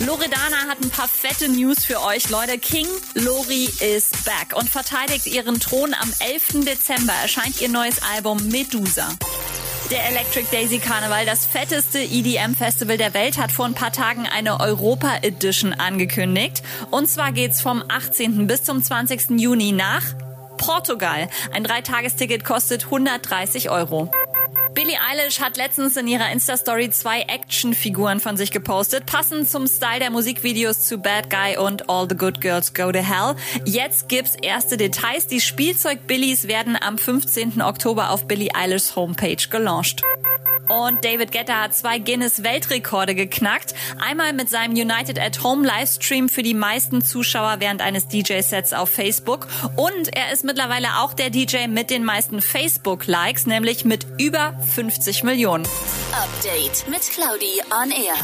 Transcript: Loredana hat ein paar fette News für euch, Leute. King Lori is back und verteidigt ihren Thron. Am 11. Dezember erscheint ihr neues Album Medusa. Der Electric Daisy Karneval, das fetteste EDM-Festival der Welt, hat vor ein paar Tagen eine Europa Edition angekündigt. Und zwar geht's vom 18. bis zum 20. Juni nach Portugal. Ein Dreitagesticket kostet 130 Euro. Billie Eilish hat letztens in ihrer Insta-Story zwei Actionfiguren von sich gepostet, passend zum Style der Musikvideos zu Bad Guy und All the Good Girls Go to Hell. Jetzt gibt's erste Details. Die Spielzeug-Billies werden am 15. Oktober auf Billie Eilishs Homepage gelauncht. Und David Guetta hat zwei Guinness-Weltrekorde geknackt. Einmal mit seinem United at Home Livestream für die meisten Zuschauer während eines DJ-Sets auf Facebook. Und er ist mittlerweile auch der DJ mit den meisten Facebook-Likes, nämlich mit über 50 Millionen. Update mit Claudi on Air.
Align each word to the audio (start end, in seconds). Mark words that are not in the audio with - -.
Loredana 0.00 0.68
hat 0.68 0.80
ein 0.82 0.90
paar 0.90 1.08
fette 1.08 1.48
News 1.48 1.84
für 1.84 2.02
euch, 2.02 2.30
Leute. 2.30 2.58
King 2.58 2.86
Lori 3.14 3.64
is 3.80 4.10
back 4.24 4.56
und 4.56 4.68
verteidigt 4.68 5.26
ihren 5.26 5.60
Thron. 5.60 5.94
Am 5.94 6.12
11. 6.20 6.64
Dezember 6.64 7.12
erscheint 7.22 7.60
ihr 7.60 7.68
neues 7.68 8.00
Album 8.14 8.48
Medusa. 8.48 9.08
Der 9.90 10.06
Electric 10.10 10.46
Daisy 10.50 10.78
Karneval, 10.78 11.26
das 11.26 11.46
fetteste 11.46 12.00
EDM-Festival 12.00 12.96
der 12.96 13.14
Welt, 13.14 13.38
hat 13.38 13.52
vor 13.52 13.66
ein 13.66 13.74
paar 13.74 13.92
Tagen 13.92 14.26
eine 14.26 14.60
Europa 14.60 15.18
Edition 15.22 15.72
angekündigt. 15.72 16.62
Und 16.90 17.08
zwar 17.08 17.32
geht's 17.32 17.60
vom 17.60 17.82
18. 17.88 18.46
bis 18.46 18.64
zum 18.64 18.82
20. 18.82 19.38
Juni 19.38 19.72
nach 19.72 20.02
Portugal. 20.56 21.28
Ein 21.52 21.64
Dreitagesticket 21.64 22.44
kostet 22.44 22.84
130 22.86 23.70
Euro. 23.70 24.10
Billie 24.74 24.98
Eilish 25.00 25.38
hat 25.38 25.56
letztens 25.56 25.96
in 25.96 26.08
ihrer 26.08 26.32
Insta-Story 26.32 26.90
zwei 26.90 27.20
Actionfiguren 27.22 28.18
von 28.18 28.36
sich 28.36 28.50
gepostet, 28.50 29.06
passend 29.06 29.48
zum 29.48 29.68
Style 29.68 30.00
der 30.00 30.10
Musikvideos 30.10 30.80
zu 30.80 30.98
Bad 30.98 31.30
Guy 31.30 31.56
und 31.56 31.88
All 31.88 32.08
the 32.08 32.16
Good 32.16 32.40
Girls 32.40 32.74
Go 32.74 32.90
to 32.90 32.98
Hell. 32.98 33.36
Jetzt 33.64 34.08
gibt's 34.08 34.34
erste 34.34 34.76
Details. 34.76 35.28
Die 35.28 35.40
Spielzeug-Billies 35.40 36.48
werden 36.48 36.76
am 36.76 36.98
15. 36.98 37.62
Oktober 37.62 38.10
auf 38.10 38.26
Billie 38.26 38.52
Eilishs 38.52 38.96
Homepage 38.96 39.36
gelauncht. 39.48 40.02
Und 40.68 41.04
David 41.04 41.32
Guetta 41.32 41.62
hat 41.62 41.74
zwei 41.74 41.98
Guinness-Weltrekorde 41.98 43.14
geknackt. 43.14 43.74
Einmal 43.98 44.32
mit 44.32 44.48
seinem 44.48 44.72
United 44.72 45.18
at 45.18 45.42
Home 45.42 45.66
Livestream 45.66 46.28
für 46.28 46.42
die 46.42 46.54
meisten 46.54 47.02
Zuschauer 47.02 47.56
während 47.58 47.82
eines 47.82 48.08
DJ-Sets 48.08 48.72
auf 48.72 48.88
Facebook. 48.88 49.46
Und 49.76 50.16
er 50.16 50.32
ist 50.32 50.44
mittlerweile 50.44 50.88
auch 51.00 51.12
der 51.14 51.30
DJ 51.30 51.66
mit 51.68 51.90
den 51.90 52.04
meisten 52.04 52.40
Facebook-Likes, 52.40 53.46
nämlich 53.46 53.84
mit 53.84 54.06
über 54.18 54.58
50 54.74 55.22
Millionen. 55.24 55.66
Update 56.12 56.88
mit 56.88 57.02
Claudi 57.02 57.60
on 57.82 57.90
Air. 57.90 58.14